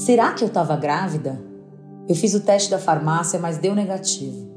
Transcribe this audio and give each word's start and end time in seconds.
Será 0.00 0.32
que 0.32 0.42
eu 0.42 0.48
estava 0.48 0.74
grávida? 0.76 1.38
Eu 2.08 2.14
fiz 2.14 2.32
o 2.32 2.40
teste 2.40 2.70
da 2.70 2.78
farmácia, 2.78 3.38
mas 3.38 3.58
deu 3.58 3.74
negativo. 3.74 4.48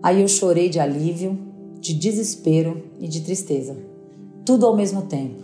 Aí 0.00 0.22
eu 0.22 0.28
chorei 0.28 0.68
de 0.68 0.78
alívio, 0.78 1.36
de 1.80 1.92
desespero 1.92 2.80
e 3.00 3.08
de 3.08 3.20
tristeza. 3.22 3.76
Tudo 4.46 4.64
ao 4.64 4.76
mesmo 4.76 5.02
tempo. 5.02 5.42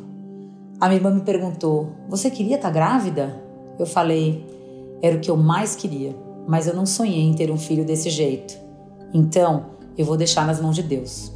A 0.78 0.86
minha 0.86 0.98
irmã 0.98 1.10
me 1.10 1.22
perguntou: 1.22 1.88
Você 2.08 2.30
queria 2.30 2.54
estar 2.54 2.68
tá 2.68 2.74
grávida? 2.74 3.42
Eu 3.76 3.86
falei: 3.86 4.46
Era 5.02 5.16
o 5.16 5.20
que 5.20 5.32
eu 5.32 5.36
mais 5.36 5.74
queria, 5.74 6.14
mas 6.46 6.68
eu 6.68 6.74
não 6.74 6.86
sonhei 6.86 7.22
em 7.22 7.34
ter 7.34 7.50
um 7.50 7.58
filho 7.58 7.84
desse 7.84 8.08
jeito. 8.08 8.56
Então, 9.12 9.70
eu 9.98 10.06
vou 10.06 10.16
deixar 10.16 10.46
nas 10.46 10.60
mãos 10.60 10.76
de 10.76 10.84
Deus. 10.84 11.32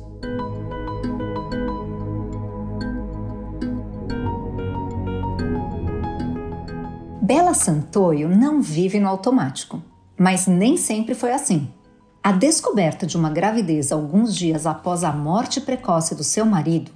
Bela 7.27 7.55
Santoio 7.55 8.29
não 8.29 8.61
vive 8.61 9.01
no 9.01 9.09
automático, 9.09 9.83
mas 10.15 10.47
nem 10.47 10.77
sempre 10.77 11.15
foi 11.15 11.33
assim. 11.33 11.67
A 12.23 12.31
descoberta 12.31 13.07
de 13.07 13.17
uma 13.17 13.31
gravidez 13.31 13.91
alguns 13.91 14.37
dias 14.37 14.67
após 14.67 15.03
a 15.03 15.11
morte 15.11 15.59
precoce 15.59 16.15
do 16.15 16.23
seu 16.23 16.45
marido 16.45 16.91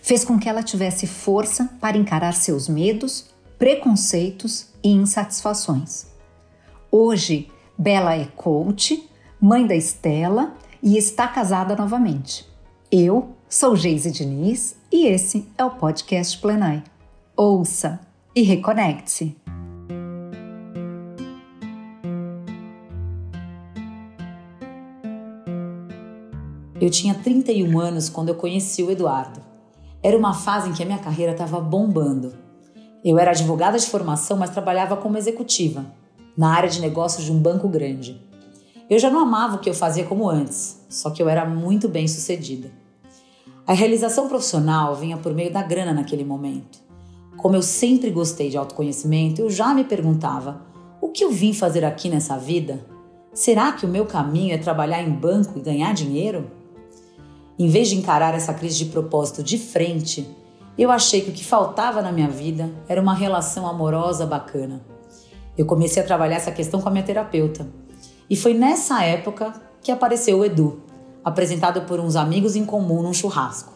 fez 0.00 0.24
com 0.24 0.38
que 0.38 0.48
ela 0.48 0.62
tivesse 0.62 1.08
força 1.08 1.68
para 1.80 1.98
encarar 1.98 2.32
seus 2.32 2.68
medos, 2.68 3.30
preconceitos 3.58 4.68
e 4.84 4.90
insatisfações. 4.90 6.06
Hoje, 6.88 7.50
Bela 7.76 8.14
é 8.14 8.26
coach, 8.36 9.10
mãe 9.40 9.66
da 9.66 9.74
Estela 9.74 10.54
e 10.80 10.96
está 10.96 11.26
casada 11.26 11.74
novamente. 11.74 12.48
Eu 12.88 13.34
sou 13.48 13.74
Geise 13.74 14.12
Diniz 14.12 14.76
e 14.92 15.08
esse 15.08 15.44
é 15.58 15.64
o 15.64 15.70
podcast 15.70 16.38
Plenai. 16.38 16.84
Ouça 17.36 17.98
e 18.32 18.42
reconecte-se. 18.42 19.41
Eu 26.82 26.90
tinha 26.90 27.14
31 27.14 27.78
anos 27.78 28.08
quando 28.08 28.30
eu 28.30 28.34
conheci 28.34 28.82
o 28.82 28.90
Eduardo. 28.90 29.40
Era 30.02 30.18
uma 30.18 30.34
fase 30.34 30.68
em 30.68 30.72
que 30.72 30.82
a 30.82 30.84
minha 30.84 30.98
carreira 30.98 31.30
estava 31.30 31.60
bombando. 31.60 32.32
Eu 33.04 33.20
era 33.20 33.30
advogada 33.30 33.78
de 33.78 33.86
formação, 33.86 34.36
mas 34.36 34.50
trabalhava 34.50 34.96
como 34.96 35.16
executiva, 35.16 35.86
na 36.36 36.52
área 36.52 36.68
de 36.68 36.80
negócios 36.80 37.24
de 37.24 37.30
um 37.30 37.38
banco 37.38 37.68
grande. 37.68 38.20
Eu 38.90 38.98
já 38.98 39.08
não 39.08 39.20
amava 39.20 39.54
o 39.54 39.58
que 39.60 39.70
eu 39.70 39.74
fazia 39.74 40.04
como 40.04 40.28
antes, 40.28 40.84
só 40.88 41.10
que 41.10 41.22
eu 41.22 41.28
era 41.28 41.44
muito 41.44 41.88
bem 41.88 42.08
sucedida. 42.08 42.72
A 43.64 43.74
realização 43.74 44.26
profissional 44.26 44.96
vinha 44.96 45.16
por 45.16 45.32
meio 45.32 45.52
da 45.52 45.62
grana 45.62 45.92
naquele 45.92 46.24
momento. 46.24 46.80
Como 47.36 47.54
eu 47.54 47.62
sempre 47.62 48.10
gostei 48.10 48.50
de 48.50 48.56
autoconhecimento, 48.56 49.40
eu 49.40 49.48
já 49.48 49.72
me 49.72 49.84
perguntava: 49.84 50.62
o 51.00 51.10
que 51.10 51.22
eu 51.22 51.30
vim 51.30 51.54
fazer 51.54 51.84
aqui 51.84 52.08
nessa 52.08 52.36
vida? 52.36 52.84
Será 53.32 53.70
que 53.70 53.86
o 53.86 53.88
meu 53.88 54.04
caminho 54.04 54.52
é 54.52 54.58
trabalhar 54.58 55.00
em 55.00 55.12
banco 55.12 55.56
e 55.56 55.62
ganhar 55.62 55.94
dinheiro? 55.94 56.60
Em 57.58 57.68
vez 57.68 57.88
de 57.88 57.96
encarar 57.96 58.34
essa 58.34 58.54
crise 58.54 58.78
de 58.78 58.86
propósito 58.86 59.42
de 59.42 59.58
frente, 59.58 60.28
eu 60.76 60.90
achei 60.90 61.20
que 61.20 61.30
o 61.30 61.32
que 61.32 61.44
faltava 61.44 62.00
na 62.00 62.10
minha 62.10 62.28
vida 62.28 62.70
era 62.88 63.00
uma 63.00 63.14
relação 63.14 63.66
amorosa 63.66 64.24
bacana. 64.24 64.82
Eu 65.56 65.66
comecei 65.66 66.02
a 66.02 66.06
trabalhar 66.06 66.36
essa 66.36 66.50
questão 66.50 66.80
com 66.80 66.88
a 66.88 66.92
minha 66.92 67.04
terapeuta. 67.04 67.66
E 68.28 68.34
foi 68.34 68.54
nessa 68.54 69.04
época 69.04 69.52
que 69.82 69.92
apareceu 69.92 70.38
o 70.38 70.44
Edu, 70.44 70.82
apresentado 71.22 71.82
por 71.82 72.00
uns 72.00 72.16
amigos 72.16 72.56
em 72.56 72.64
comum 72.64 73.02
num 73.02 73.12
churrasco. 73.12 73.72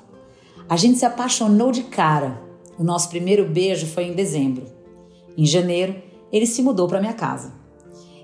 A 0.69 0.77
gente 0.77 0.99
se 0.99 1.05
apaixonou 1.05 1.71
de 1.71 1.83
cara. 1.83 2.41
O 2.79 2.83
nosso 2.83 3.11
primeiro 3.11 3.47
beijo 3.47 3.87
foi 3.87 4.05
em 4.05 4.15
dezembro. 4.15 4.67
Em 5.37 5.45
janeiro, 5.45 5.95
ele 6.33 6.47
se 6.47 6.63
mudou 6.63 6.89
para 6.89 7.01
minha 7.01 7.13
casa. 7.13 7.53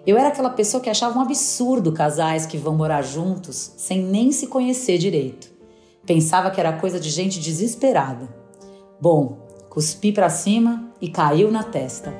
Eu 0.05 0.19
era 0.19 0.29
aquela 0.31 0.51
pessoa 0.51 0.83
que 0.83 0.91
achava 0.91 1.17
um 1.17 1.23
absurdo 1.23 1.93
casais 1.93 2.45
que 2.45 2.57
vão 2.57 2.75
morar 2.75 3.03
juntos 3.03 3.73
sem 3.77 4.03
nem 4.03 4.33
se 4.33 4.49
conhecer 4.49 4.99
direito. 4.99 5.53
Pensava 6.05 6.51
que 6.51 6.59
era 6.59 6.73
coisa 6.73 6.99
de 6.99 7.09
gente 7.09 7.39
desesperada. 7.39 8.29
Bom, 9.01 9.39
cuspi 9.71 10.11
para 10.11 10.29
cima 10.29 10.93
e 11.01 11.09
caiu 11.09 11.53
na 11.53 11.63
testa. 11.63 12.13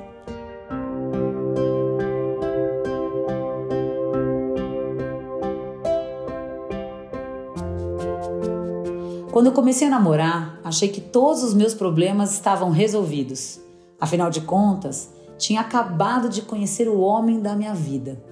Quando 9.29 9.47
eu 9.47 9.51
comecei 9.51 9.87
a 9.87 9.91
namorar, 9.91 10.57
achei 10.63 10.87
que 10.87 11.01
todos 11.01 11.43
os 11.43 11.53
meus 11.53 11.73
problemas 11.73 12.31
estavam 12.31 12.69
resolvidos. 12.69 13.59
Afinal 13.99 14.29
de 14.29 14.39
contas, 14.41 15.09
tinha 15.37 15.61
acabado 15.61 16.29
de 16.29 16.41
conhecer 16.41 16.87
o 16.87 16.99
homem 16.99 17.39
da 17.39 17.55
minha 17.55 17.73
vida. 17.73 18.23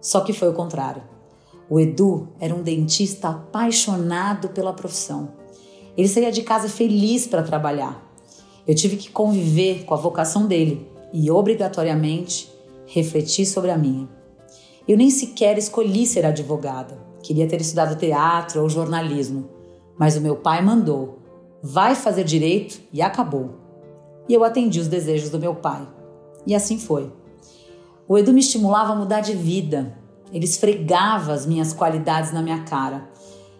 Só 0.00 0.20
que 0.20 0.32
foi 0.32 0.48
o 0.48 0.54
contrário. 0.54 1.02
O 1.68 1.80
Edu 1.80 2.28
era 2.38 2.54
um 2.54 2.62
dentista 2.62 3.30
apaixonado 3.30 4.50
pela 4.50 4.72
profissão. 4.72 5.30
Ele 5.96 6.08
saía 6.08 6.30
de 6.30 6.42
casa 6.42 6.68
feliz 6.68 7.26
para 7.26 7.42
trabalhar. 7.42 8.02
Eu 8.66 8.74
tive 8.74 8.96
que 8.96 9.10
conviver 9.10 9.84
com 9.84 9.94
a 9.94 9.98
vocação 9.98 10.46
dele 10.46 10.86
e, 11.12 11.30
obrigatoriamente, 11.30 12.52
refletir 12.86 13.46
sobre 13.46 13.70
a 13.70 13.78
minha. 13.78 14.08
Eu 14.86 14.96
nem 14.96 15.10
sequer 15.10 15.56
escolhi 15.56 16.06
ser 16.06 16.26
advogada. 16.26 16.98
Queria 17.22 17.46
ter 17.46 17.60
estudado 17.60 17.98
teatro 17.98 18.60
ou 18.60 18.68
jornalismo. 18.68 19.48
Mas 19.98 20.16
o 20.16 20.20
meu 20.20 20.36
pai 20.36 20.62
mandou: 20.62 21.18
vai 21.62 21.94
fazer 21.94 22.24
direito 22.24 22.80
e 22.92 23.00
acabou. 23.00 23.54
E 24.28 24.34
eu 24.34 24.44
atendi 24.44 24.80
os 24.80 24.88
desejos 24.88 25.30
do 25.30 25.38
meu 25.38 25.54
pai. 25.54 25.86
E 26.46 26.54
assim 26.54 26.78
foi. 26.78 27.10
O 28.06 28.18
Edu 28.18 28.32
me 28.32 28.40
estimulava 28.40 28.92
a 28.92 28.96
mudar 28.96 29.20
de 29.20 29.32
vida. 29.32 29.96
Ele 30.32 30.44
esfregava 30.44 31.32
as 31.32 31.46
minhas 31.46 31.72
qualidades 31.72 32.32
na 32.32 32.42
minha 32.42 32.64
cara. 32.64 33.08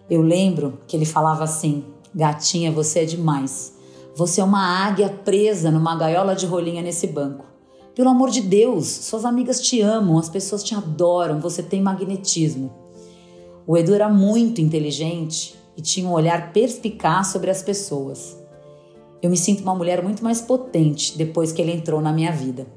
Eu 0.09 0.21
lembro 0.21 0.79
que 0.87 0.95
ele 0.95 1.05
falava 1.05 1.43
assim: 1.43 1.85
Gatinha, 2.13 2.71
você 2.71 2.99
é 2.99 3.05
demais. 3.05 3.73
Você 4.15 4.39
é 4.39 4.43
uma 4.43 4.85
águia 4.85 5.09
presa 5.09 5.71
numa 5.71 5.95
gaiola 5.95 6.35
de 6.35 6.45
rolinha 6.45 6.81
nesse 6.81 7.07
banco. 7.07 7.45
Pelo 7.95 8.09
amor 8.09 8.29
de 8.29 8.41
Deus, 8.41 8.87
suas 8.87 9.25
amigas 9.25 9.61
te 9.61 9.81
amam, 9.81 10.17
as 10.17 10.29
pessoas 10.29 10.63
te 10.63 10.75
adoram, 10.75 11.39
você 11.39 11.63
tem 11.63 11.81
magnetismo. 11.81 12.73
O 13.65 13.75
Edu 13.77 13.93
era 13.93 14.09
muito 14.09 14.61
inteligente 14.61 15.55
e 15.75 15.81
tinha 15.81 16.07
um 16.07 16.13
olhar 16.13 16.53
perspicaz 16.53 17.27
sobre 17.27 17.49
as 17.49 17.63
pessoas. 17.63 18.37
Eu 19.25 19.31
me 19.31 19.37
sinto 19.37 19.63
uma 19.63 19.73
mulher 19.73 20.03
muito 20.03 20.23
mais 20.23 20.39
potente 20.39 21.17
depois 21.17 21.51
que 21.51 21.59
ele 21.59 21.71
entrou 21.71 21.99
na 21.99 22.13
minha 22.13 22.31
vida. 22.31 22.67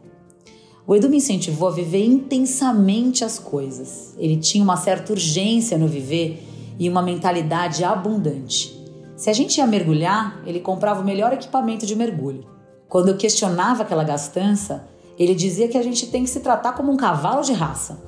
O 0.87 0.97
Edu 0.97 1.07
me 1.11 1.19
incentivou 1.19 1.69
a 1.69 1.71
viver 1.71 2.03
intensamente 2.03 3.23
as 3.23 3.39
coisas. 3.39 4.15
Ele 4.17 4.39
tinha 4.39 4.65
uma 4.65 4.79
certa 4.79 5.13
urgência 5.13 5.77
no 5.77 5.87
viver 5.87 6.43
e 6.79 6.89
uma 6.89 7.03
mentalidade 7.03 7.85
abundante. 7.85 8.83
Se 9.15 9.29
a 9.29 9.35
gente 9.35 9.59
ia 9.59 9.67
mergulhar, 9.67 10.43
ele 10.47 10.59
comprava 10.59 11.03
o 11.03 11.05
melhor 11.05 11.35
equipamento 11.35 11.85
de 11.85 11.95
mergulho. 11.95 12.47
Quando 12.89 13.11
eu 13.11 13.19
questionava 13.19 13.83
aquela 13.83 14.03
gastança, 14.03 14.89
ele 15.19 15.35
dizia 15.35 15.69
que 15.69 15.77
a 15.77 15.83
gente 15.83 16.07
tem 16.07 16.25
que 16.25 16.31
se 16.31 16.41
tratar 16.41 16.73
como 16.73 16.91
um 16.91 16.97
cavalo 16.97 17.43
de 17.43 17.53
raça. 17.53 18.03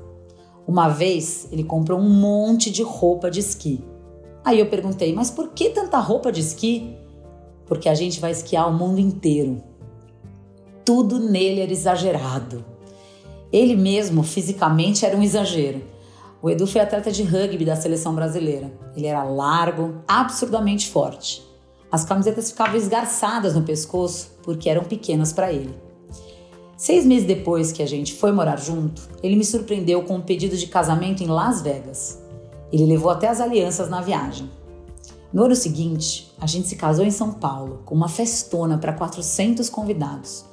Uma 0.66 0.88
vez, 0.88 1.46
ele 1.52 1.62
comprou 1.62 2.00
um 2.00 2.08
monte 2.08 2.70
de 2.70 2.82
roupa 2.82 3.30
de 3.30 3.40
esqui. 3.40 3.84
Aí 4.42 4.58
eu 4.58 4.70
perguntei, 4.70 5.14
mas 5.14 5.30
por 5.30 5.48
que 5.48 5.68
tanta 5.68 5.98
roupa 5.98 6.32
de 6.32 6.40
esqui? 6.40 6.96
Porque 7.70 7.88
a 7.88 7.94
gente 7.94 8.18
vai 8.18 8.32
esquiar 8.32 8.68
o 8.68 8.76
mundo 8.76 8.98
inteiro. 8.98 9.62
Tudo 10.84 11.20
nele 11.20 11.60
era 11.60 11.70
exagerado. 11.70 12.64
Ele 13.52 13.76
mesmo, 13.76 14.24
fisicamente, 14.24 15.06
era 15.06 15.16
um 15.16 15.22
exagero. 15.22 15.80
O 16.42 16.50
Edu 16.50 16.66
foi 16.66 16.80
atleta 16.80 17.12
de 17.12 17.22
rugby 17.22 17.64
da 17.64 17.76
seleção 17.76 18.12
brasileira. 18.12 18.72
Ele 18.96 19.06
era 19.06 19.22
largo, 19.22 20.02
absurdamente 20.08 20.88
forte. 20.88 21.46
As 21.92 22.04
camisetas 22.04 22.50
ficavam 22.50 22.74
esgarçadas 22.74 23.54
no 23.54 23.62
pescoço 23.62 24.32
porque 24.42 24.68
eram 24.68 24.82
pequenas 24.82 25.32
para 25.32 25.52
ele. 25.52 25.72
Seis 26.76 27.06
meses 27.06 27.28
depois 27.28 27.70
que 27.70 27.84
a 27.84 27.86
gente 27.86 28.14
foi 28.14 28.32
morar 28.32 28.56
junto, 28.56 29.08
ele 29.22 29.36
me 29.36 29.44
surpreendeu 29.44 30.02
com 30.02 30.16
um 30.16 30.20
pedido 30.20 30.56
de 30.56 30.66
casamento 30.66 31.22
em 31.22 31.28
Las 31.28 31.62
Vegas. 31.62 32.20
Ele 32.72 32.86
levou 32.86 33.12
até 33.12 33.28
as 33.28 33.40
alianças 33.40 33.88
na 33.88 34.00
viagem. 34.00 34.50
No 35.32 35.44
ano 35.44 35.54
seguinte, 35.54 36.32
a 36.40 36.46
gente 36.46 36.66
se 36.66 36.74
casou 36.74 37.04
em 37.04 37.10
São 37.10 37.30
Paulo, 37.32 37.82
com 37.84 37.94
uma 37.94 38.08
festona 38.08 38.76
para 38.78 38.92
400 38.92 39.70
convidados. 39.70 40.44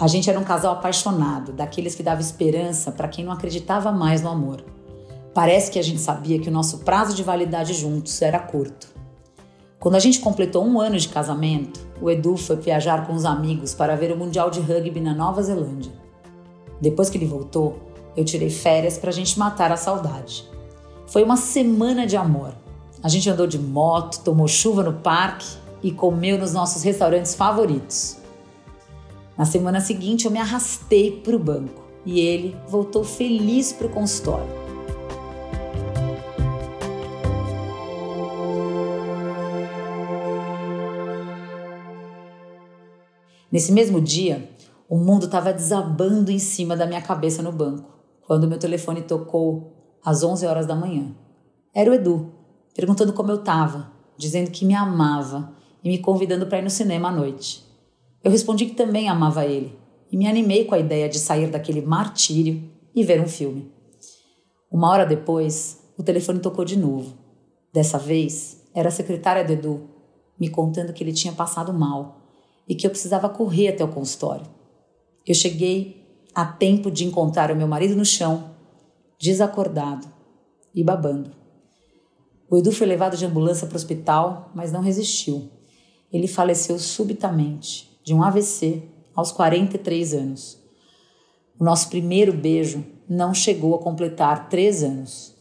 A 0.00 0.06
gente 0.06 0.30
era 0.30 0.40
um 0.40 0.44
casal 0.44 0.72
apaixonado, 0.72 1.52
daqueles 1.52 1.94
que 1.94 2.02
dava 2.02 2.22
esperança 2.22 2.90
para 2.90 3.08
quem 3.08 3.26
não 3.26 3.32
acreditava 3.32 3.92
mais 3.92 4.22
no 4.22 4.30
amor. 4.30 4.64
Parece 5.34 5.70
que 5.70 5.78
a 5.78 5.82
gente 5.82 6.00
sabia 6.00 6.38
que 6.38 6.48
o 6.48 6.52
nosso 6.52 6.78
prazo 6.78 7.14
de 7.14 7.22
validade 7.22 7.74
juntos 7.74 8.22
era 8.22 8.38
curto. 8.38 8.88
Quando 9.78 9.96
a 9.96 10.00
gente 10.00 10.20
completou 10.20 10.64
um 10.64 10.80
ano 10.80 10.96
de 10.96 11.08
casamento, 11.08 11.78
o 12.00 12.10
Edu 12.10 12.38
foi 12.38 12.56
viajar 12.56 13.06
com 13.06 13.12
os 13.12 13.26
amigos 13.26 13.74
para 13.74 13.96
ver 13.96 14.12
o 14.12 14.16
Mundial 14.16 14.48
de 14.48 14.60
Rugby 14.60 14.98
na 14.98 15.14
Nova 15.14 15.42
Zelândia. 15.42 15.92
Depois 16.80 17.10
que 17.10 17.18
ele 17.18 17.26
voltou, 17.26 17.78
eu 18.16 18.24
tirei 18.24 18.48
férias 18.48 18.96
para 18.96 19.10
a 19.10 19.12
gente 19.12 19.38
matar 19.38 19.70
a 19.70 19.76
saudade. 19.76 20.48
Foi 21.06 21.22
uma 21.22 21.36
semana 21.36 22.06
de 22.06 22.16
amor 22.16 22.54
a 23.02 23.08
gente 23.08 23.28
andou 23.28 23.46
de 23.46 23.58
moto, 23.58 24.20
tomou 24.24 24.48
chuva 24.48 24.82
no 24.82 24.94
parque 24.94 25.46
e 25.82 25.92
comeu 25.92 26.38
nos 26.38 26.52
nossos 26.52 26.82
restaurantes 26.82 27.34
favoritos. 27.34 28.16
Na 29.36 29.44
semana 29.44 29.80
seguinte, 29.80 30.24
eu 30.24 30.30
me 30.30 30.38
arrastei 30.38 31.20
para 31.20 31.36
o 31.36 31.38
banco. 31.38 31.84
e 32.08 32.20
ele 32.20 32.56
voltou 32.68 33.02
feliz 33.02 33.72
para 33.72 33.88
o 33.88 33.90
consultório. 33.90 34.46
Nesse 43.50 43.72
mesmo 43.72 44.00
dia, 44.00 44.48
o 44.88 44.96
mundo 44.96 45.26
estava 45.26 45.52
desabando 45.52 46.30
em 46.30 46.38
cima 46.38 46.76
da 46.76 46.86
minha 46.86 47.02
cabeça 47.02 47.42
no 47.42 47.50
banco, 47.50 47.98
quando 48.24 48.46
meu 48.46 48.58
telefone 48.58 49.02
tocou 49.02 49.98
às 50.04 50.22
11 50.22 50.46
horas 50.46 50.66
da 50.66 50.76
manhã. 50.76 51.12
Era 51.74 51.90
o 51.90 51.94
Edu, 51.94 52.35
perguntando 52.76 53.14
como 53.14 53.30
eu 53.30 53.36
estava, 53.36 53.90
dizendo 54.18 54.50
que 54.50 54.66
me 54.66 54.74
amava 54.74 55.50
e 55.82 55.88
me 55.88 55.98
convidando 55.98 56.46
para 56.46 56.58
ir 56.58 56.62
no 56.62 56.68
cinema 56.68 57.08
à 57.08 57.12
noite. 57.12 57.64
Eu 58.22 58.30
respondi 58.30 58.66
que 58.66 58.74
também 58.74 59.08
amava 59.08 59.46
ele 59.46 59.74
e 60.12 60.16
me 60.16 60.28
animei 60.28 60.66
com 60.66 60.74
a 60.74 60.78
ideia 60.78 61.08
de 61.08 61.18
sair 61.18 61.50
daquele 61.50 61.80
martírio 61.80 62.70
e 62.94 63.02
ver 63.02 63.20
um 63.20 63.26
filme. 63.26 63.72
Uma 64.70 64.90
hora 64.90 65.06
depois, 65.06 65.82
o 65.96 66.02
telefone 66.02 66.38
tocou 66.38 66.64
de 66.64 66.76
novo. 66.76 67.16
Dessa 67.72 67.98
vez, 67.98 68.62
era 68.74 68.88
a 68.88 68.92
secretária 68.92 69.44
do 69.44 69.52
Edu, 69.52 69.90
me 70.38 70.50
contando 70.50 70.92
que 70.92 71.02
ele 71.02 71.12
tinha 71.12 71.32
passado 71.32 71.72
mal 71.72 72.20
e 72.68 72.74
que 72.74 72.86
eu 72.86 72.90
precisava 72.90 73.28
correr 73.28 73.68
até 73.68 73.82
o 73.82 73.88
consultório. 73.88 74.46
Eu 75.26 75.34
cheguei 75.34 76.04
a 76.34 76.44
tempo 76.44 76.90
de 76.90 77.06
encontrar 77.06 77.50
o 77.50 77.56
meu 77.56 77.66
marido 77.66 77.96
no 77.96 78.04
chão, 78.04 78.50
desacordado 79.18 80.06
e 80.74 80.84
babando. 80.84 81.35
O 82.48 82.56
Edu 82.56 82.70
foi 82.72 82.86
levado 82.86 83.16
de 83.16 83.26
ambulância 83.26 83.66
para 83.66 83.74
o 83.74 83.76
hospital, 83.76 84.50
mas 84.54 84.72
não 84.72 84.80
resistiu. 84.80 85.50
Ele 86.12 86.28
faleceu 86.28 86.78
subitamente, 86.78 87.90
de 88.04 88.14
um 88.14 88.22
AVC, 88.22 88.82
aos 89.14 89.32
43 89.32 90.14
anos. 90.14 90.58
O 91.58 91.64
nosso 91.64 91.88
primeiro 91.88 92.32
beijo 92.32 92.84
não 93.08 93.34
chegou 93.34 93.74
a 93.74 93.78
completar 93.78 94.48
três 94.48 94.82
anos. 94.82 95.34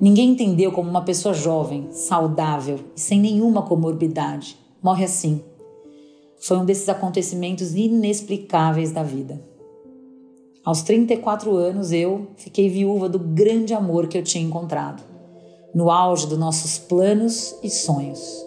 Ninguém 0.00 0.30
entendeu 0.30 0.72
como 0.72 0.88
uma 0.88 1.04
pessoa 1.04 1.34
jovem, 1.34 1.88
saudável 1.90 2.78
e 2.96 3.00
sem 3.00 3.20
nenhuma 3.20 3.62
comorbidade 3.62 4.56
morre 4.82 5.04
assim. 5.04 5.42
Foi 6.40 6.56
um 6.56 6.64
desses 6.64 6.88
acontecimentos 6.88 7.74
inexplicáveis 7.74 8.92
da 8.92 9.02
vida. 9.02 9.42
Aos 10.62 10.82
34 10.82 11.56
anos, 11.56 11.90
eu 11.90 12.28
fiquei 12.36 12.68
viúva 12.68 13.08
do 13.08 13.18
grande 13.18 13.72
amor 13.72 14.08
que 14.08 14.18
eu 14.18 14.22
tinha 14.22 14.44
encontrado, 14.44 15.02
no 15.74 15.90
auge 15.90 16.26
dos 16.26 16.38
nossos 16.38 16.78
planos 16.78 17.56
e 17.62 17.70
sonhos. 17.70 18.46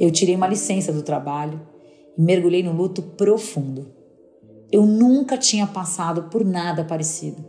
Eu 0.00 0.10
tirei 0.10 0.34
uma 0.34 0.48
licença 0.48 0.92
do 0.92 1.02
trabalho 1.02 1.60
e 2.18 2.20
mergulhei 2.20 2.64
no 2.64 2.72
luto 2.72 3.00
profundo. 3.00 3.86
Eu 4.72 4.84
nunca 4.84 5.38
tinha 5.38 5.66
passado 5.66 6.24
por 6.24 6.44
nada 6.44 6.84
parecido. 6.84 7.44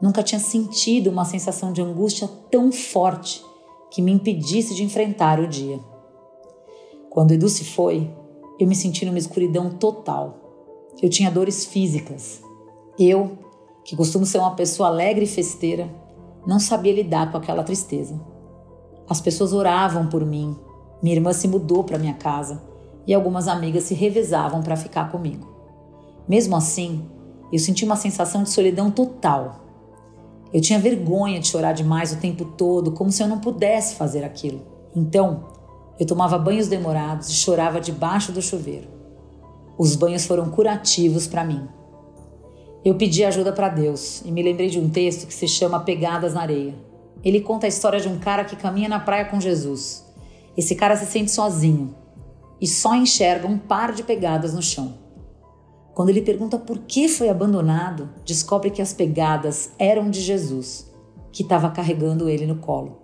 Nunca 0.00 0.22
tinha 0.22 0.40
sentido 0.40 1.10
uma 1.10 1.26
sensação 1.26 1.74
de 1.74 1.82
angústia 1.82 2.26
tão 2.50 2.72
forte 2.72 3.44
que 3.90 4.00
me 4.00 4.12
impedisse 4.12 4.74
de 4.74 4.82
enfrentar 4.82 5.38
o 5.38 5.46
dia. 5.46 5.78
Quando 7.10 7.32
Edu 7.32 7.50
se 7.50 7.64
foi, 7.64 8.10
eu 8.58 8.66
me 8.66 8.74
senti 8.74 9.04
numa 9.04 9.18
escuridão 9.18 9.70
total. 9.70 10.38
Eu 11.00 11.08
tinha 11.08 11.30
dores 11.30 11.64
físicas. 11.64 12.42
Eu, 12.98 13.38
que 13.84 13.94
costumo 13.94 14.26
ser 14.26 14.38
uma 14.38 14.54
pessoa 14.54 14.88
alegre 14.88 15.24
e 15.24 15.28
festeira, 15.28 15.88
não 16.46 16.58
sabia 16.58 16.92
lidar 16.92 17.30
com 17.30 17.38
aquela 17.38 17.62
tristeza. 17.62 18.20
As 19.08 19.20
pessoas 19.20 19.52
oravam 19.52 20.08
por 20.08 20.24
mim. 20.24 20.56
Minha 21.02 21.16
irmã 21.16 21.32
se 21.32 21.46
mudou 21.46 21.84
para 21.84 21.98
minha 21.98 22.14
casa 22.14 22.62
e 23.06 23.14
algumas 23.14 23.48
amigas 23.48 23.84
se 23.84 23.94
revezavam 23.94 24.62
para 24.62 24.76
ficar 24.76 25.10
comigo. 25.10 25.46
Mesmo 26.28 26.56
assim, 26.56 27.04
eu 27.52 27.58
senti 27.58 27.84
uma 27.84 27.96
sensação 27.96 28.42
de 28.42 28.50
solidão 28.50 28.90
total. 28.90 29.60
Eu 30.52 30.60
tinha 30.60 30.78
vergonha 30.78 31.40
de 31.40 31.46
chorar 31.46 31.72
demais 31.72 32.12
o 32.12 32.16
tempo 32.16 32.44
todo, 32.44 32.92
como 32.92 33.12
se 33.12 33.22
eu 33.22 33.28
não 33.28 33.38
pudesse 33.38 33.94
fazer 33.94 34.24
aquilo. 34.24 34.60
Então, 34.94 35.44
eu 35.98 36.06
tomava 36.06 36.38
banhos 36.38 36.68
demorados 36.68 37.28
e 37.28 37.34
chorava 37.34 37.80
debaixo 37.80 38.30
do 38.32 38.40
chuveiro. 38.40 38.88
Os 39.76 39.96
banhos 39.96 40.26
foram 40.26 40.50
curativos 40.50 41.26
para 41.26 41.44
mim. 41.44 41.68
Eu 42.84 42.94
pedi 42.94 43.24
ajuda 43.24 43.52
para 43.52 43.68
Deus 43.68 44.22
e 44.24 44.30
me 44.30 44.42
lembrei 44.42 44.68
de 44.68 44.78
um 44.78 44.88
texto 44.88 45.26
que 45.26 45.34
se 45.34 45.48
chama 45.48 45.80
Pegadas 45.80 46.34
na 46.34 46.42
Areia. 46.42 46.74
Ele 47.24 47.40
conta 47.40 47.66
a 47.66 47.68
história 47.68 48.00
de 48.00 48.08
um 48.08 48.18
cara 48.18 48.44
que 48.44 48.56
caminha 48.56 48.88
na 48.88 49.00
praia 49.00 49.24
com 49.24 49.40
Jesus. 49.40 50.04
Esse 50.56 50.74
cara 50.74 50.96
se 50.96 51.06
sente 51.06 51.30
sozinho 51.30 51.94
e 52.60 52.66
só 52.66 52.94
enxerga 52.94 53.46
um 53.46 53.58
par 53.58 53.92
de 53.92 54.02
pegadas 54.02 54.54
no 54.54 54.62
chão. 54.62 54.94
Quando 55.94 56.10
ele 56.10 56.22
pergunta 56.22 56.58
por 56.58 56.78
que 56.78 57.08
foi 57.08 57.28
abandonado, 57.28 58.08
descobre 58.24 58.70
que 58.70 58.80
as 58.80 58.92
pegadas 58.92 59.72
eram 59.78 60.08
de 60.08 60.20
Jesus, 60.20 60.88
que 61.32 61.42
estava 61.42 61.70
carregando 61.70 62.28
ele 62.28 62.46
no 62.46 62.56
colo. 62.56 62.98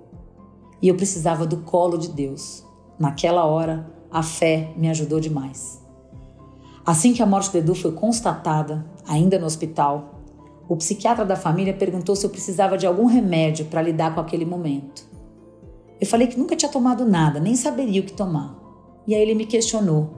E 0.81 0.89
eu 0.89 0.95
precisava 0.95 1.45
do 1.45 1.57
colo 1.59 1.99
de 1.99 2.09
Deus. 2.09 2.65
Naquela 2.99 3.45
hora, 3.45 3.91
a 4.11 4.23
fé 4.23 4.73
me 4.77 4.89
ajudou 4.89 5.21
demais. 5.21 5.83
Assim 6.87 7.13
que 7.13 7.23
a 7.23 7.27
morte 7.27 7.51
do 7.51 7.59
Edu 7.59 7.75
foi 7.75 7.93
constatada, 7.93 8.85
ainda 9.07 9.39
no 9.39 9.47
hospital, 9.47 10.21
o 10.69 10.77
psiquiatra 10.77 11.25
da 11.25 11.37
família 11.37 11.75
perguntou 11.75 12.15
se 12.15 12.25
eu 12.25 12.31
precisava 12.31 12.79
de 12.79 12.87
algum 12.87 13.07
remédio 13.07 13.67
para 13.67 13.83
lidar 13.83 14.15
com 14.15 14.21
aquele 14.21 14.45
momento. 14.45 15.05
Eu 16.01 16.07
falei 16.07 16.27
que 16.27 16.39
nunca 16.39 16.57
tinha 16.57 16.71
tomado 16.71 17.05
nada, 17.05 17.41
nem 17.41 17.55
saberia 17.55 18.01
o 18.01 18.05
que 18.05 18.13
tomar. 18.13 18.55
E 19.07 19.15
aí 19.15 19.21
ele 19.21 19.35
me 19.35 19.47
questionou: 19.47 20.11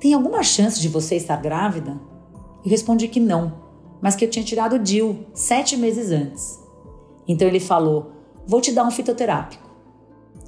Tem 0.00 0.14
alguma 0.14 0.42
chance 0.42 0.80
de 0.80 0.88
você 0.88 1.16
estar 1.16 1.36
grávida? 1.36 2.00
Eu 2.64 2.70
respondi 2.70 3.08
que 3.08 3.20
não, 3.20 3.52
mas 4.00 4.16
que 4.16 4.24
eu 4.24 4.30
tinha 4.30 4.44
tirado 4.44 4.76
o 4.76 4.78
DIL 4.78 5.26
sete 5.34 5.76
meses 5.76 6.10
antes. 6.10 6.60
Então 7.26 7.46
ele 7.46 7.60
falou: 7.60 8.12
Vou 8.46 8.60
te 8.60 8.72
dar 8.72 8.84
um 8.84 8.90
fitoterápico. 8.90 9.65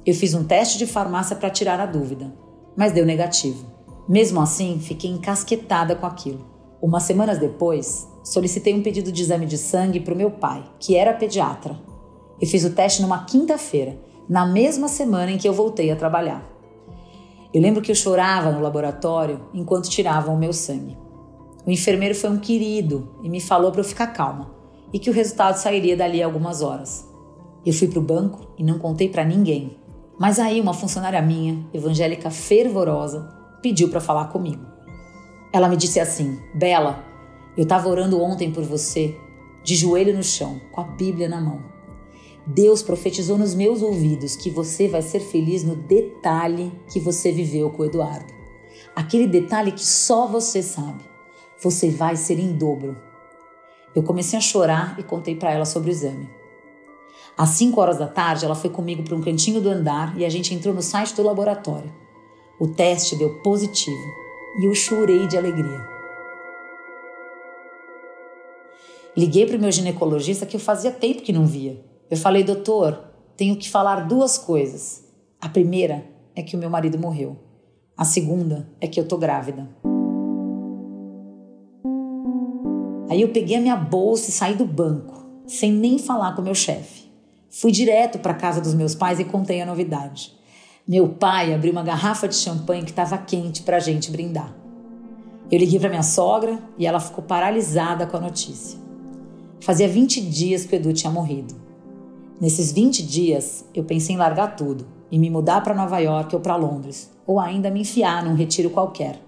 Eu 0.09 0.15
fiz 0.15 0.33
um 0.33 0.43
teste 0.43 0.79
de 0.79 0.87
farmácia 0.87 1.35
para 1.35 1.51
tirar 1.51 1.79
a 1.79 1.85
dúvida, 1.85 2.33
mas 2.75 2.91
deu 2.91 3.05
negativo. 3.05 3.63
Mesmo 4.07 4.41
assim, 4.41 4.79
fiquei 4.79 5.11
encasquetada 5.11 5.95
com 5.95 6.07
aquilo. 6.07 6.43
Umas 6.81 7.03
semanas 7.03 7.37
depois, 7.37 8.07
solicitei 8.23 8.73
um 8.73 8.81
pedido 8.81 9.11
de 9.11 9.21
exame 9.21 9.45
de 9.45 9.55
sangue 9.55 9.99
para 9.99 10.15
o 10.15 10.17
meu 10.17 10.31
pai, 10.31 10.63
que 10.79 10.95
era 10.95 11.13
pediatra. 11.13 11.79
Eu 12.41 12.47
fiz 12.47 12.65
o 12.65 12.71
teste 12.71 13.03
numa 13.03 13.23
quinta-feira, 13.25 13.99
na 14.27 14.47
mesma 14.47 14.87
semana 14.87 15.29
em 15.29 15.37
que 15.37 15.47
eu 15.47 15.53
voltei 15.53 15.91
a 15.91 15.95
trabalhar. 15.95 16.43
Eu 17.53 17.61
lembro 17.61 17.79
que 17.79 17.91
eu 17.91 17.95
chorava 17.95 18.51
no 18.51 18.61
laboratório 18.61 19.41
enquanto 19.53 19.91
tiravam 19.91 20.33
o 20.33 20.39
meu 20.39 20.53
sangue. 20.53 20.97
O 21.67 21.69
enfermeiro 21.69 22.15
foi 22.15 22.31
um 22.31 22.39
querido 22.39 23.15
e 23.21 23.29
me 23.29 23.39
falou 23.39 23.71
para 23.71 23.81
eu 23.81 23.85
ficar 23.85 24.07
calma 24.07 24.49
e 24.91 24.97
que 24.97 25.11
o 25.11 25.13
resultado 25.13 25.57
sairia 25.57 25.95
dali 25.95 26.23
a 26.23 26.25
algumas 26.25 26.63
horas. 26.63 27.07
Eu 27.63 27.73
fui 27.73 27.87
para 27.87 27.99
o 27.99 28.01
banco 28.01 28.47
e 28.57 28.63
não 28.63 28.79
contei 28.79 29.07
para 29.07 29.23
ninguém. 29.23 29.77
Mas 30.19 30.37
aí 30.37 30.59
uma 30.59 30.73
funcionária 30.73 31.21
minha, 31.21 31.65
evangélica 31.73 32.29
fervorosa, 32.29 33.33
pediu 33.61 33.89
para 33.89 34.01
falar 34.01 34.25
comigo. 34.25 34.65
Ela 35.53 35.69
me 35.69 35.77
disse 35.77 35.97
assim: 35.97 36.37
Bela, 36.53 37.05
eu 37.55 37.63
estava 37.63 37.87
orando 37.87 38.21
ontem 38.21 38.51
por 38.51 38.63
você, 38.63 39.15
de 39.63 39.75
joelho 39.75 40.13
no 40.13 40.21
chão, 40.21 40.59
com 40.73 40.81
a 40.81 40.83
Bíblia 40.83 41.29
na 41.29 41.39
mão. 41.39 41.63
Deus 42.45 42.81
profetizou 42.81 43.37
nos 43.37 43.55
meus 43.55 43.81
ouvidos 43.81 44.35
que 44.35 44.49
você 44.49 44.89
vai 44.89 45.01
ser 45.01 45.21
feliz 45.21 45.63
no 45.63 45.75
detalhe 45.75 46.71
que 46.91 46.99
você 46.99 47.31
viveu 47.31 47.69
com 47.69 47.83
o 47.83 47.85
Eduardo. 47.85 48.33
Aquele 48.95 49.27
detalhe 49.27 49.71
que 49.71 49.85
só 49.85 50.27
você 50.27 50.61
sabe. 50.61 51.03
Você 51.61 51.89
vai 51.89 52.15
ser 52.15 52.39
em 52.39 52.51
dobro. 52.53 52.97
Eu 53.95 54.03
comecei 54.03 54.37
a 54.37 54.41
chorar 54.41 54.99
e 54.99 55.03
contei 55.03 55.35
para 55.35 55.51
ela 55.51 55.65
sobre 55.65 55.89
o 55.89 55.91
exame. 55.91 56.29
Às 57.39 57.51
5 57.51 57.79
horas 57.79 57.97
da 57.97 58.05
tarde, 58.05 58.43
ela 58.43 58.53
foi 58.53 58.69
comigo 58.69 59.01
para 59.01 59.15
um 59.15 59.21
cantinho 59.21 59.61
do 59.61 59.69
andar 59.69 60.19
e 60.19 60.25
a 60.25 60.29
gente 60.29 60.53
entrou 60.53 60.73
no 60.73 60.81
site 60.81 61.15
do 61.15 61.23
laboratório. 61.23 61.89
O 62.59 62.67
teste 62.67 63.15
deu 63.15 63.41
positivo 63.41 63.95
e 64.59 64.65
eu 64.65 64.75
chorei 64.75 65.25
de 65.25 65.37
alegria. 65.37 65.87
Liguei 69.15 69.45
para 69.45 69.55
o 69.55 69.59
meu 69.59 69.71
ginecologista 69.71 70.45
que 70.45 70.57
eu 70.57 70.59
fazia 70.59 70.91
tempo 70.91 71.21
que 71.21 71.31
não 71.31 71.47
via. 71.47 71.81
Eu 72.11 72.17
falei, 72.17 72.43
doutor, 72.43 73.01
tenho 73.37 73.55
que 73.55 73.69
falar 73.69 74.05
duas 74.05 74.37
coisas. 74.37 75.05
A 75.39 75.47
primeira 75.47 76.03
é 76.35 76.43
que 76.43 76.57
o 76.57 76.59
meu 76.59 76.69
marido 76.69 76.99
morreu. 76.99 77.37
A 77.95 78.03
segunda 78.03 78.69
é 78.81 78.87
que 78.87 78.99
eu 78.99 79.07
tô 79.07 79.17
grávida. 79.17 79.69
Aí 83.09 83.21
eu 83.21 83.29
peguei 83.29 83.55
a 83.55 83.61
minha 83.61 83.77
bolsa 83.77 84.29
e 84.29 84.33
saí 84.33 84.55
do 84.55 84.65
banco, 84.65 85.25
sem 85.47 85.71
nem 85.71 85.97
falar 85.97 86.35
com 86.35 86.41
o 86.41 86.45
meu 86.45 86.53
chefe. 86.53 86.98
Fui 87.59 87.73
direto 87.73 88.19
para 88.19 88.31
a 88.31 88.35
casa 88.35 88.61
dos 88.61 88.73
meus 88.73 88.95
pais 88.95 89.19
e 89.19 89.25
contei 89.25 89.59
a 89.59 89.65
novidade. 89.65 90.33
Meu 90.87 91.09
pai 91.09 91.53
abriu 91.53 91.73
uma 91.73 91.83
garrafa 91.83 92.25
de 92.25 92.35
champanhe 92.35 92.85
que 92.85 92.91
estava 92.91 93.17
quente 93.17 93.63
para 93.63 93.75
a 93.75 93.79
gente 93.81 94.09
brindar. 94.09 94.55
Eu 95.51 95.59
liguei 95.59 95.77
para 95.77 95.89
minha 95.89 96.01
sogra 96.01 96.57
e 96.77 96.87
ela 96.87 97.01
ficou 97.01 97.21
paralisada 97.21 98.07
com 98.07 98.15
a 98.15 98.21
notícia. 98.21 98.79
Fazia 99.59 99.89
20 99.89 100.21
dias 100.21 100.63
que 100.63 100.73
o 100.73 100.77
Edu 100.77 100.93
tinha 100.93 101.11
morrido. 101.11 101.53
Nesses 102.39 102.71
20 102.71 103.03
dias, 103.03 103.65
eu 103.75 103.83
pensei 103.83 104.15
em 104.15 104.17
largar 104.17 104.55
tudo. 104.55 104.87
e 105.11 105.19
me 105.19 105.29
mudar 105.29 105.61
para 105.61 105.73
Nova 105.73 105.99
York 105.99 106.33
ou 106.35 106.39
para 106.39 106.55
Londres, 106.55 107.11
ou 107.27 107.39
ainda 107.39 107.71
me 107.71 107.81
enfiar 107.81 108.23
num 108.23 108.35
retiro 108.35 108.69
qualquer. 108.69 109.19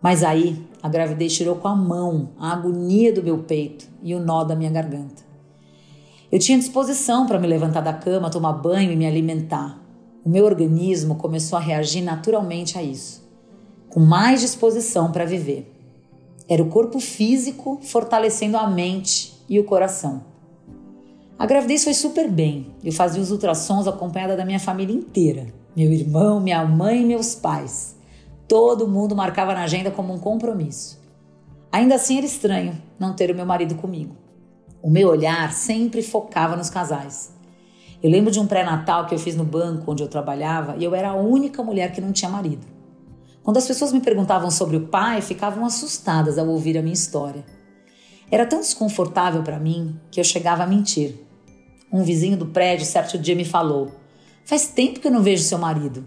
Mas 0.00 0.24
aí 0.24 0.60
a 0.82 0.88
gravidez 0.88 1.36
tirou 1.36 1.56
com 1.56 1.68
a 1.68 1.76
mão 1.76 2.30
a 2.36 2.52
agonia 2.52 3.12
do 3.12 3.22
meu 3.22 3.38
peito 3.44 3.86
e 4.02 4.12
o 4.12 4.18
nó 4.18 4.42
da 4.42 4.56
minha 4.56 4.70
garganta. 4.70 5.31
Eu 6.32 6.38
tinha 6.38 6.56
disposição 6.56 7.26
para 7.26 7.38
me 7.38 7.46
levantar 7.46 7.82
da 7.82 7.92
cama, 7.92 8.30
tomar 8.30 8.54
banho 8.54 8.90
e 8.90 8.96
me 8.96 9.04
alimentar. 9.04 9.78
O 10.24 10.30
meu 10.30 10.46
organismo 10.46 11.16
começou 11.16 11.58
a 11.58 11.60
reagir 11.60 12.00
naturalmente 12.00 12.78
a 12.78 12.82
isso, 12.82 13.22
com 13.90 14.00
mais 14.00 14.40
disposição 14.40 15.12
para 15.12 15.26
viver. 15.26 15.70
Era 16.48 16.62
o 16.62 16.70
corpo 16.70 16.98
físico 16.98 17.78
fortalecendo 17.82 18.56
a 18.56 18.66
mente 18.66 19.34
e 19.46 19.60
o 19.60 19.64
coração. 19.64 20.22
A 21.38 21.44
gravidez 21.44 21.84
foi 21.84 21.92
super 21.92 22.30
bem. 22.30 22.68
Eu 22.82 22.92
fazia 22.92 23.20
os 23.20 23.30
ultrassons 23.30 23.86
acompanhada 23.86 24.34
da 24.34 24.44
minha 24.46 24.60
família 24.60 24.96
inteira: 24.96 25.48
meu 25.76 25.92
irmão, 25.92 26.40
minha 26.40 26.64
mãe 26.64 27.02
e 27.02 27.04
meus 27.04 27.34
pais. 27.34 27.94
Todo 28.48 28.88
mundo 28.88 29.14
marcava 29.14 29.52
na 29.52 29.64
agenda 29.64 29.90
como 29.90 30.14
um 30.14 30.18
compromisso. 30.18 30.98
Ainda 31.70 31.96
assim 31.96 32.16
era 32.16 32.24
estranho 32.24 32.80
não 32.98 33.12
ter 33.12 33.30
o 33.30 33.34
meu 33.34 33.44
marido 33.44 33.74
comigo. 33.74 34.21
O 34.82 34.90
meu 34.90 35.08
olhar 35.08 35.52
sempre 35.52 36.02
focava 36.02 36.56
nos 36.56 36.68
casais. 36.68 37.32
Eu 38.02 38.10
lembro 38.10 38.32
de 38.32 38.40
um 38.40 38.48
pré-natal 38.48 39.06
que 39.06 39.14
eu 39.14 39.18
fiz 39.18 39.36
no 39.36 39.44
banco 39.44 39.92
onde 39.92 40.02
eu 40.02 40.08
trabalhava 40.08 40.74
e 40.76 40.82
eu 40.82 40.92
era 40.92 41.10
a 41.10 41.14
única 41.14 41.62
mulher 41.62 41.92
que 41.92 42.00
não 42.00 42.10
tinha 42.10 42.28
marido. 42.28 42.66
Quando 43.44 43.58
as 43.58 43.66
pessoas 43.66 43.92
me 43.92 44.00
perguntavam 44.00 44.50
sobre 44.50 44.76
o 44.76 44.88
pai, 44.88 45.22
ficavam 45.22 45.64
assustadas 45.64 46.36
ao 46.36 46.48
ouvir 46.48 46.76
a 46.76 46.82
minha 46.82 46.92
história. 46.92 47.44
Era 48.28 48.44
tão 48.44 48.58
desconfortável 48.58 49.44
para 49.44 49.60
mim 49.60 50.00
que 50.10 50.18
eu 50.18 50.24
chegava 50.24 50.64
a 50.64 50.66
mentir. 50.66 51.14
Um 51.92 52.02
vizinho 52.02 52.36
do 52.36 52.46
prédio 52.46 52.84
certo 52.84 53.16
dia 53.16 53.36
me 53.36 53.44
falou: 53.44 53.92
Faz 54.44 54.66
tempo 54.66 54.98
que 54.98 55.06
eu 55.06 55.12
não 55.12 55.22
vejo 55.22 55.44
seu 55.44 55.58
marido. 55.58 56.04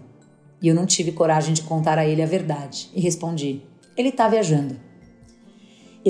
E 0.60 0.68
eu 0.68 0.74
não 0.74 0.84
tive 0.84 1.12
coragem 1.12 1.54
de 1.54 1.62
contar 1.62 1.98
a 1.98 2.06
ele 2.06 2.22
a 2.22 2.26
verdade 2.26 2.90
e 2.94 3.00
respondi: 3.00 3.62
Ele 3.96 4.10
está 4.10 4.28
viajando 4.28 4.85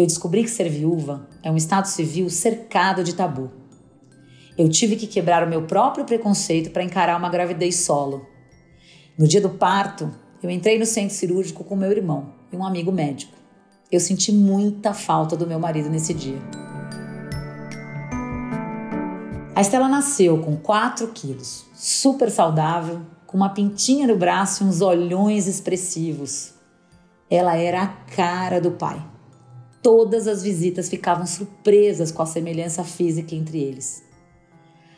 eu 0.01 0.07
descobri 0.07 0.45
que 0.45 0.51
ser 0.51 0.69
viúva 0.69 1.27
é 1.43 1.51
um 1.51 1.57
estado 1.57 1.87
civil 1.87 2.29
cercado 2.29 3.03
de 3.03 3.15
tabu. 3.15 3.51
Eu 4.59 4.69
tive 4.69 4.95
que 4.95 5.07
quebrar 5.07 5.43
o 5.43 5.49
meu 5.49 5.63
próprio 5.63 6.05
preconceito 6.05 6.71
para 6.71 6.83
encarar 6.83 7.19
uma 7.19 7.31
gravidez 7.31 7.77
solo. 7.77 8.27
No 9.19 9.27
dia 9.27 9.41
do 9.41 9.49
parto, 9.49 10.13
eu 10.43 10.51
entrei 10.51 10.79
no 10.79 10.85
centro 10.85 11.15
cirúrgico 11.15 11.65
com 11.65 11.75
meu 11.75 11.91
irmão 11.91 12.35
e 12.53 12.57
um 12.57 12.65
amigo 12.65 12.93
médico. 12.93 13.33
Eu 13.91 13.99
senti 13.99 14.31
muita 14.33 14.93
falta 14.93 15.35
do 15.35 15.47
meu 15.47 15.59
marido 15.59 15.89
nesse 15.89 16.13
dia. 16.13 16.39
A 19.55 19.63
Estela 19.63 19.89
nasceu 19.89 20.43
com 20.43 20.57
4 20.57 21.09
quilos, 21.09 21.65
super 21.75 22.31
saudável, 22.31 23.01
com 23.27 23.39
uma 23.39 23.49
pintinha 23.49 24.07
no 24.07 24.17
braço 24.17 24.63
e 24.63 24.67
uns 24.67 24.83
olhões 24.83 25.47
expressivos. 25.47 26.53
Ela 27.31 27.57
era 27.57 27.83
a 27.83 27.87
cara 27.87 28.61
do 28.61 28.73
pai. 28.73 29.16
Todas 29.87 30.27
as 30.27 30.43
visitas 30.43 30.89
ficavam 30.89 31.25
surpresas 31.29 32.11
com 32.11 32.21
a 32.21 32.27
semelhança 32.27 32.83
física 32.83 33.37
entre 33.37 33.63
eles. 33.63 34.03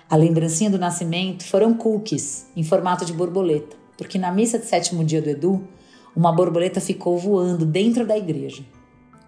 A 0.09 0.17
lembrancinha 0.17 0.71
do 0.71 0.79
nascimento 0.79 1.45
foram 1.45 1.75
cookies 1.75 2.47
em 2.57 2.63
formato 2.63 3.05
de 3.05 3.13
borboleta, 3.13 3.77
porque 3.99 4.19
na 4.19 4.33
missa 4.33 4.59
de 4.59 4.65
sétimo 4.65 5.05
dia 5.05 5.21
do 5.21 5.29
Edu, 5.29 5.63
uma 6.17 6.33
borboleta 6.33 6.81
ficou 6.81 7.19
voando 7.19 7.67
dentro 7.67 8.07
da 8.07 8.17
igreja. 8.17 8.65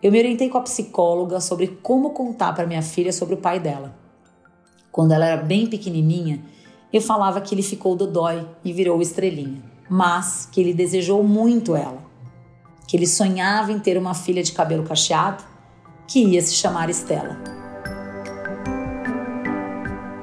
Eu 0.02 0.11
me 0.11 0.19
orientei 0.19 0.49
com 0.49 0.57
a 0.57 0.62
psicóloga 0.62 1.43
sobre 1.43 1.67
como 1.83 2.12
contar 2.12 2.55
para 2.55 2.67
minha 2.67 2.81
filha 2.81 3.12
sobre 3.12 3.35
o 3.35 3.37
pai 3.43 3.61
dela. 3.61 3.95
Quando 4.90 5.12
ela 5.12 5.26
era 5.26 5.43
bem 5.43 5.67
pequenininha, 5.67 6.43
eu 6.90 7.02
falava 7.02 7.38
que 7.38 7.55
ele 7.55 7.62
ficou 7.62 7.95
dodói 7.95 8.49
e 8.64 8.73
virou 8.73 9.02
estrelinha, 9.02 9.62
mas 9.90 10.49
que 10.50 10.59
ele 10.59 10.73
desejou 10.73 11.23
muito 11.23 11.76
ela, 11.76 12.02
que 12.88 12.97
ele 12.97 13.07
sonhava 13.07 13.71
em 13.71 13.79
ter 13.79 13.99
uma 13.99 14.14
filha 14.14 14.43
de 14.43 14.52
cabelo 14.52 14.85
cacheado 14.85 15.50
que 16.11 16.25
ia 16.25 16.43
se 16.43 16.55
chamar 16.55 16.90
Estela. 16.90 17.38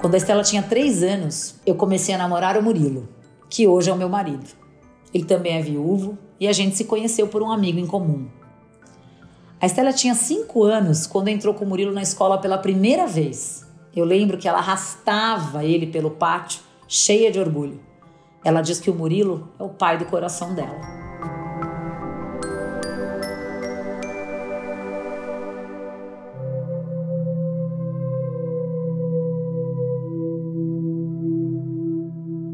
Quando 0.02 0.16
a 0.16 0.18
Estela 0.18 0.44
tinha 0.44 0.62
três 0.62 1.02
anos, 1.02 1.56
eu 1.66 1.76
comecei 1.76 2.14
a 2.14 2.18
namorar 2.18 2.58
o 2.58 2.62
Murilo, 2.62 3.08
que 3.50 3.66
hoje 3.66 3.90
é 3.90 3.94
o 3.94 3.98
meu 3.98 4.10
marido. 4.10 4.50
Ele 5.14 5.24
também 5.24 5.54
é 5.54 5.62
viúvo 5.62 6.18
e 6.38 6.46
a 6.46 6.52
gente 6.52 6.76
se 6.76 6.84
conheceu 6.84 7.30
por 7.30 7.42
um 7.42 7.50
amigo 7.50 7.80
em 7.80 7.88
comum. 7.88 8.28
A 9.62 9.66
Estela 9.66 9.94
tinha 9.94 10.14
cinco 10.14 10.66
anos 10.66 11.08
quando 11.08 11.30
entrou 11.30 11.54
com 11.54 11.64
o 11.64 11.68
Murilo 11.68 11.94
na 11.94 12.02
escola 12.02 12.38
pela 12.38 12.58
primeira 12.58 13.08
vez. 13.08 13.66
Eu 13.96 14.04
lembro 14.04 14.38
que 14.38 14.48
ela 14.48 14.58
arrastava 14.58 15.64
ele 15.64 15.88
pelo 15.88 16.12
pátio, 16.12 16.60
cheia 16.86 17.32
de 17.32 17.40
orgulho. 17.40 17.80
Ela 18.44 18.62
diz 18.62 18.78
que 18.78 18.90
o 18.90 18.94
Murilo 18.94 19.48
é 19.58 19.64
o 19.64 19.70
pai 19.70 19.98
do 19.98 20.04
coração 20.04 20.54
dela. 20.54 20.97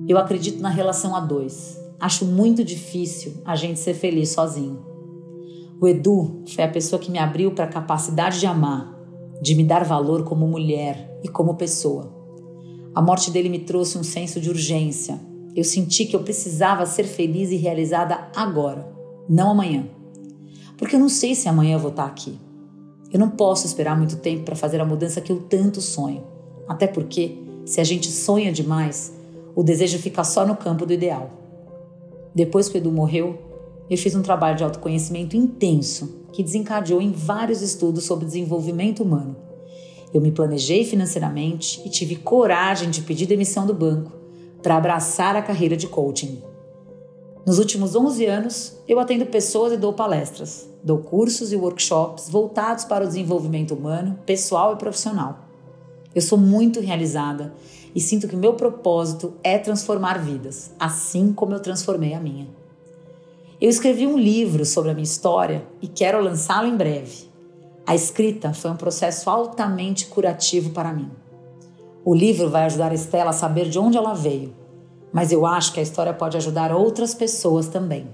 Eu 0.08 0.18
acredito 0.18 0.62
na 0.62 0.70
relação 0.70 1.16
a 1.16 1.20
dois. 1.20 1.80
Acho 2.00 2.26
muito 2.26 2.64
difícil 2.64 3.36
a 3.46 3.56
gente 3.56 3.80
ser 3.80 3.94
feliz 3.94 4.30
sozinho. 4.30 4.86
O 5.80 5.88
Edu 5.88 6.44
foi 6.48 6.64
a 6.64 6.70
pessoa 6.70 7.00
que 7.00 7.12
me 7.12 7.18
abriu 7.18 7.52
para 7.52 7.66
a 7.66 7.70
capacidade 7.70 8.40
de 8.40 8.46
amar, 8.46 8.94
de 9.42 9.56
me 9.56 9.64
dar 9.64 9.86
valor 9.86 10.24
como 10.24 10.48
mulher 10.48 11.20
e 11.24 11.30
como 11.30 11.56
pessoa. 11.56 12.14
A 12.94 13.02
morte 13.02 13.32
dele 13.32 13.50
me 13.50 13.60
trouxe 13.60 13.98
um 13.98 14.04
senso 14.04 14.40
de 14.42 14.50
urgência. 14.50 15.20
Eu 15.56 15.64
senti 15.64 16.06
que 16.06 16.16
eu 16.16 16.24
precisava 16.24 16.86
ser 16.86 17.06
feliz 17.06 17.50
e 17.52 17.56
realizada 17.56 18.28
agora, 18.36 18.88
não 19.30 19.52
amanhã. 19.52 19.88
Porque 20.78 20.96
eu 20.96 21.00
não 21.00 21.10
sei 21.10 21.34
se 21.34 21.48
amanhã 21.48 21.76
eu 21.76 21.80
vou 21.80 21.92
estar 21.92 22.06
aqui. 22.06 22.38
Eu 23.12 23.20
não 23.20 23.30
posso 23.30 23.66
esperar 23.66 23.98
muito 23.98 24.18
tempo 24.18 24.44
para 24.44 24.56
fazer 24.56 24.82
a 24.82 24.86
mudança 24.86 25.22
que 25.22 25.32
eu 25.32 25.40
tanto 25.42 25.80
sonho. 25.80 26.24
Até 26.68 26.88
porque, 26.88 27.38
se 27.66 27.80
a 27.80 27.84
gente 27.84 28.12
sonha 28.12 28.52
demais, 28.52 29.14
o 29.56 29.64
desejo 29.64 30.00
fica 30.00 30.24
só 30.24 30.46
no 30.46 30.56
campo 30.56 30.86
do 30.86 30.94
ideal. 30.94 31.30
Depois 32.34 32.68
que 32.68 32.78
o 32.78 32.80
Edu 32.80 32.92
morreu, 32.92 33.38
eu 33.90 33.98
fiz 33.98 34.16
um 34.16 34.22
trabalho 34.22 34.58
de 34.58 34.64
autoconhecimento 34.64 35.36
intenso 35.36 36.28
que 36.32 36.44
desencadeou 36.44 37.02
em 37.02 37.12
vários 37.12 37.62
estudos 37.62 38.06
sobre 38.06 38.26
desenvolvimento 38.26 39.04
humano. 39.04 39.36
Eu 40.14 40.22
me 40.22 40.32
planejei 40.32 40.84
financeiramente 40.84 41.82
e 41.86 41.90
tive 41.90 42.16
coragem 42.16 42.90
de 42.90 43.02
pedir 43.02 43.26
demissão 43.26 43.66
do 43.66 43.74
banco 43.74 44.12
para 44.62 44.78
abraçar 44.78 45.36
a 45.36 45.42
carreira 45.42 45.76
de 45.76 45.88
coaching. 45.88 46.42
Nos 47.46 47.60
últimos 47.60 47.96
11 47.96 48.26
anos, 48.26 48.78
eu 48.88 49.00
atendo 49.00 49.26
pessoas 49.26 49.74
e 49.74 49.78
dou 49.78 49.92
palestras, 49.92 50.70
dou 50.82 51.00
cursos 51.00 51.52
e 51.52 51.58
workshops 51.58 52.30
voltados 52.30 52.86
para 52.86 53.04
o 53.04 53.08
desenvolvimento 53.08 53.74
humano, 53.74 54.18
pessoal 54.26 54.74
e 54.74 54.78
profissional. 54.78 55.53
Eu 56.16 56.22
sou 56.22 56.38
muito 56.38 56.80
realizada 56.80 57.54
e 57.96 58.00
sinto 58.00 58.28
que 58.28 58.36
meu 58.36 58.54
propósito 58.54 59.34
é 59.44 59.58
transformar 59.58 60.20
vidas, 60.20 60.72
assim 60.80 61.34
como 61.34 61.54
eu 61.54 61.60
transformei 61.60 62.14
a 62.14 62.20
minha. 62.20 62.48
Eu 63.60 63.70
escrevi 63.70 64.06
um 64.06 64.18
livro 64.18 64.66
sobre 64.66 64.92
a 64.92 64.94
minha 64.94 65.04
história 65.04 65.66
e 65.82 65.88
quero 65.88 66.22
lançá-lo 66.22 66.68
em 66.68 66.76
breve. 66.76 67.32
A 67.86 67.96
escrita 67.96 68.54
foi 68.54 68.70
um 68.72 68.76
processo 68.76 69.30
altamente 69.30 70.06
curativo 70.06 70.70
para 70.70 70.94
mim. 70.94 71.10
O 72.06 72.14
livro 72.14 72.50
vai 72.50 72.66
ajudar 72.66 72.92
a 72.92 72.96
Estela 72.96 73.32
a 73.32 73.34
saber 73.34 73.70
de 73.70 73.80
onde 73.80 73.98
ela 73.98 74.14
veio, 74.14 74.54
mas 75.12 75.32
eu 75.32 75.46
acho 75.46 75.74
que 75.74 75.80
a 75.80 75.84
história 75.84 76.14
pode 76.14 76.38
ajudar 76.38 76.72
outras 76.72 77.14
pessoas 77.14 77.68
também. 77.68 78.08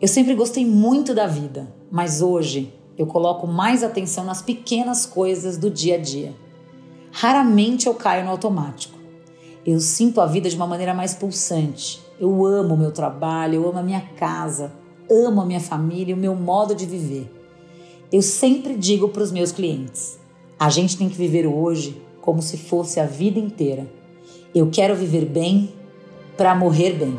Eu 0.00 0.08
sempre 0.08 0.34
gostei 0.34 0.66
muito 0.66 1.14
da 1.14 1.26
vida, 1.26 1.72
mas 1.90 2.20
hoje 2.20 2.74
eu 2.98 3.06
coloco 3.06 3.46
mais 3.46 3.82
atenção 3.82 4.24
nas 4.24 4.42
pequenas 4.42 5.06
coisas 5.06 5.56
do 5.56 5.70
dia 5.70 5.94
a 5.94 5.98
dia 5.98 6.34
Raramente 7.18 7.86
eu 7.86 7.94
caio 7.94 8.26
no 8.26 8.30
automático. 8.30 8.98
Eu 9.64 9.80
sinto 9.80 10.20
a 10.20 10.26
vida 10.26 10.50
de 10.50 10.56
uma 10.56 10.66
maneira 10.66 10.92
mais 10.92 11.14
pulsante. 11.14 11.98
Eu 12.20 12.44
amo 12.44 12.74
o 12.74 12.76
meu 12.76 12.92
trabalho, 12.92 13.54
eu 13.54 13.66
amo 13.66 13.78
a 13.78 13.82
minha 13.82 14.02
casa, 14.18 14.70
amo 15.10 15.40
a 15.40 15.46
minha 15.46 15.58
família 15.58 16.14
o 16.14 16.18
meu 16.18 16.34
modo 16.34 16.74
de 16.74 16.84
viver. 16.84 17.32
Eu 18.12 18.20
sempre 18.20 18.76
digo 18.76 19.08
para 19.08 19.22
os 19.22 19.32
meus 19.32 19.50
clientes: 19.50 20.18
a 20.60 20.68
gente 20.68 20.98
tem 20.98 21.08
que 21.08 21.16
viver 21.16 21.46
hoje 21.46 22.02
como 22.20 22.42
se 22.42 22.58
fosse 22.58 23.00
a 23.00 23.06
vida 23.06 23.38
inteira. 23.38 23.90
Eu 24.54 24.68
quero 24.68 24.94
viver 24.94 25.24
bem 25.24 25.72
para 26.36 26.54
morrer 26.54 26.98
bem. 26.98 27.16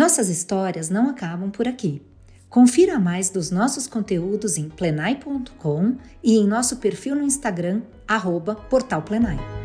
Nossas 0.00 0.30
histórias 0.30 0.88
não 0.88 1.10
acabam 1.10 1.50
por 1.50 1.68
aqui. 1.68 2.00
Confira 2.48 2.98
mais 2.98 3.28
dos 3.28 3.50
nossos 3.50 3.86
conteúdos 3.86 4.56
em 4.56 4.66
plenai.com 4.66 5.96
e 6.24 6.38
em 6.38 6.46
nosso 6.46 6.78
perfil 6.78 7.14
no 7.14 7.22
Instagram, 7.22 7.82
arroba 8.08 8.54
Portal 8.54 9.02
Plenai. 9.02 9.59